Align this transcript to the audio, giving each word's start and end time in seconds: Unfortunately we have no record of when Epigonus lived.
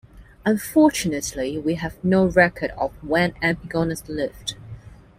Unfortunately 0.47 1.59
we 1.59 1.75
have 1.75 2.03
no 2.03 2.25
record 2.31 2.71
of 2.71 2.91
when 3.03 3.33
Epigonus 3.43 4.09
lived. 4.09 4.55